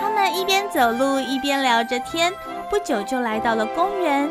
[0.00, 2.32] 他们一边走路一边聊着天，
[2.70, 4.28] 不久就来到了公园。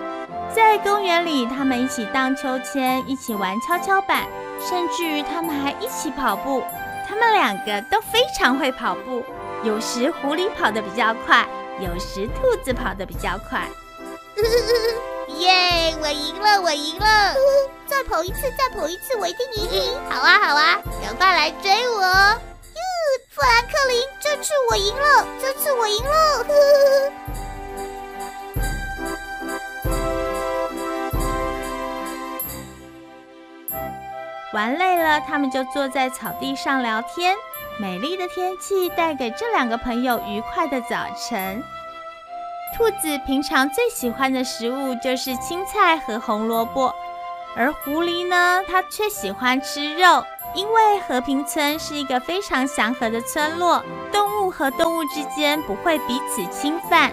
[0.53, 4.25] 在公园里，他们一起荡秋千，一起玩跷跷板，
[4.59, 6.63] 甚至于他们还一起跑步。
[7.07, 9.23] 他们两个都非常会跑步，
[9.63, 11.45] 有时狐狸跑得比较快，
[11.79, 13.67] 有时兔子跑得比较快。
[15.37, 15.93] 耶！
[16.01, 17.35] 我赢了，我赢了！
[17.85, 19.93] 再跑一次，再跑一次，我一定赢！
[20.09, 22.01] 好啊，好啊，赶快来追我！
[22.01, 22.81] 哟，
[23.29, 26.45] 富兰克林，这次我赢了，这次我赢了！
[34.53, 37.37] 玩累了，他们就坐在草地上聊天。
[37.79, 41.63] 美丽的天气带给这两个朋友愉快的早晨。
[42.75, 46.93] 兔子平常最喜欢的食物就是青菜和红萝卜，
[47.55, 50.25] 而狐狸呢，它却喜欢吃肉。
[50.53, 53.83] 因为和平村是一个非常祥和的村落，
[54.15, 57.11] 动物和动物之间不会彼此侵犯。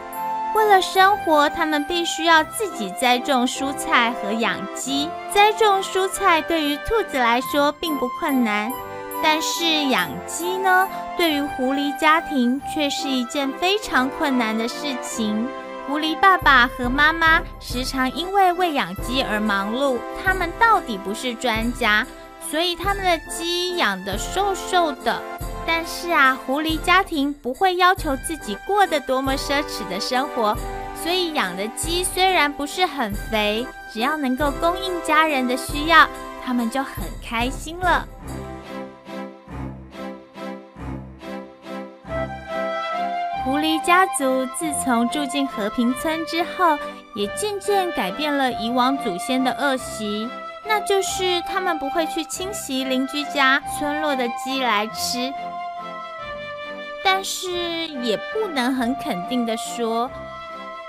[0.55, 5.11] 为了生活，他们必须要自己栽种蔬菜和养鸡。
[5.35, 8.73] 栽种蔬菜对于兔子来说并不困难，
[9.21, 10.87] 但是养鸡呢，
[11.17, 15.49] 对于狐狸家庭却是一件非常困难的事情。
[15.89, 22.07] 狐狸爸爸和妈妈时常因为喂养鸡而忙碌，他们到底不是专家，
[22.49, 25.21] 所以他们的鸡养得瘦瘦的。
[25.67, 30.57] 但是啊，狐狸家庭不会要求自己过得多么奢侈的生活，
[31.03, 36.09] 所以养的鸡虽然不是很肥，只要能够供应家人的需要，
[36.45, 38.07] 他们就很开心了。
[43.45, 46.79] 狐狸家族自从住进和平村之后，
[47.15, 50.29] 也渐渐改变了以往祖先的恶习，
[50.67, 55.33] 那就是他们不会去侵袭邻居家村落的鸡来吃。
[57.23, 60.11] 但是也不能很肯定的说，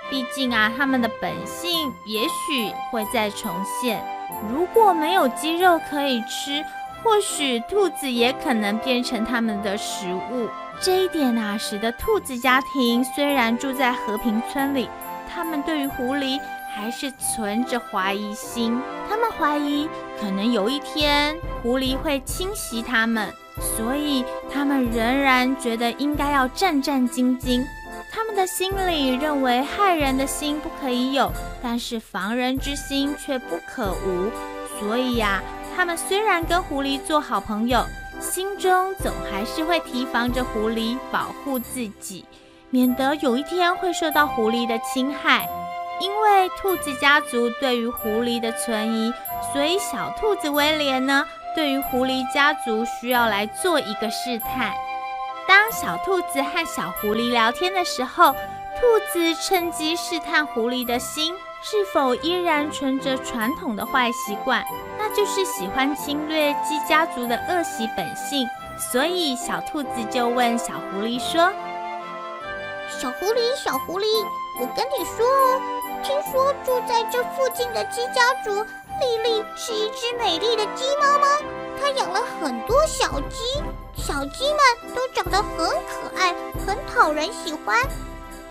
[0.09, 4.03] 毕竟啊，他们的本性也许会再重现。
[4.51, 6.65] 如果没有鸡肉可以吃，
[7.03, 10.49] 或许兔子也可能变成他们的食物。
[10.81, 14.89] 这一点啊，使得兔子家庭虽然住在和平村里，
[15.31, 16.39] 他们对于狐狸
[16.75, 18.81] 还是存着怀疑心。
[19.07, 19.87] 他们怀疑，
[20.19, 23.31] 可能有一天狐狸会侵袭他们。
[23.77, 27.65] 所以，他们仍然觉得应该要战战兢兢。
[28.11, 31.31] 他们的心里认为害人的心不可以有，
[31.61, 34.29] 但是防人之心却不可无。
[34.79, 35.41] 所以呀，
[35.75, 37.83] 他们虽然跟狐狸做好朋友，
[38.19, 42.23] 心中总还是会提防着狐狸，保护自己，
[42.69, 45.49] 免得有一天会受到狐狸的侵害。
[45.99, 49.13] 因为兔子家族对于狐狸的存疑，
[49.51, 51.25] 所以小兔子威廉呢？
[51.55, 54.73] 对于狐狸家族需要来做一个试探。
[55.47, 64.65] 当小兔子和小狐狸聊天的时候，兔子趁机试探狐狸的心是否依然存着传统的坏习惯，
[64.97, 68.47] 那就是喜欢侵略鸡家族的恶习本性。
[68.91, 71.51] 所以小兔子就问小狐狸说
[72.89, 74.05] ：“小狐狸，小狐狸，
[74.59, 75.61] 我跟你说哦，
[76.03, 78.65] 听说住在这附近的鸡家族。”
[79.01, 81.27] 丽丽是一只美丽的鸡妈妈，
[81.79, 83.61] 她养了很多小鸡，
[83.95, 86.33] 小鸡们都长得很可爱，
[86.65, 87.77] 很讨人喜欢。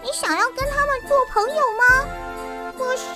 [0.02, 2.06] 你想要跟他们做朋友吗？
[2.78, 3.06] 或是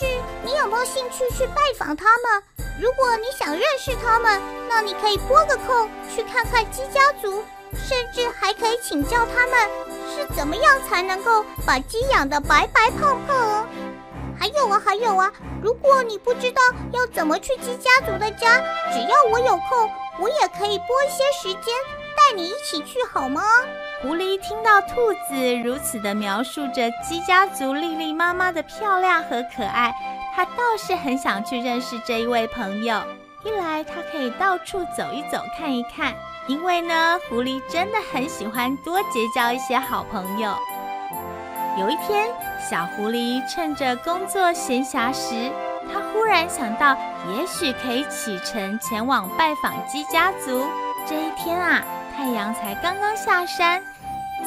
[0.45, 2.43] 你有没有兴趣去拜访他们？
[2.81, 9.59] 如果你想认识他们，那你可以拨个空去看看鸡家族，甚至还可以请教他们
[10.15, 13.67] 是怎么样才能够把鸡养得白白胖胖哦。
[14.39, 15.33] 还有啊，还有啊！
[15.63, 18.61] 如果你不知道要怎么去鸡家族的家，
[18.93, 21.75] 只要我有空，我也可以拨一些时间
[22.17, 23.43] 带你一起去，好吗？
[24.03, 29.95] 狐狸听到兔子如此的描述着鸡家族丽丽妈妈的漂亮和可爱，
[30.35, 33.03] 它倒是很想去认识这一位朋友。
[33.43, 36.13] 一来，它可以到处走一走、看一看；
[36.47, 40.55] 因为呢，狐狸真的很喜欢多结交一些好朋友。
[41.79, 42.27] 有一天，
[42.71, 45.53] 小狐狸趁着工作闲暇时，
[45.93, 46.97] 他忽然想到，
[47.35, 50.67] 也许可以启程前往拜访鸡家族。
[51.07, 51.85] 这一天啊，
[52.17, 53.83] 太阳才刚刚下山，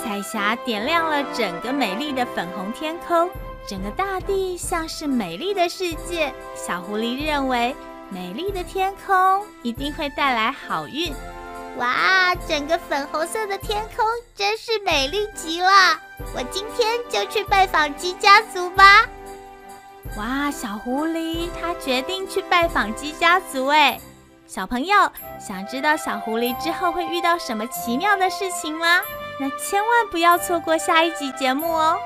[0.02, 3.30] 彩霞点亮了整个美丽的粉红天空，
[3.68, 6.34] 整个大地像是美丽的世界。
[6.56, 7.76] 小狐狸认为，
[8.10, 11.14] 美丽的天空一定会带来好运。
[11.78, 14.04] 哇，整个粉红色的天空
[14.36, 15.70] 真是美丽极了！
[16.36, 19.06] 我今天就去拜访鸡家族吧。
[20.18, 24.00] 哇，小狐狸它决定去拜访鸡家族哎！
[24.48, 24.96] 小朋友
[25.40, 29.02] 想知道小狐狸之后会遇到什么奇妙的事情吗？
[29.40, 31.98] 那千万不要错过下一集节目哦。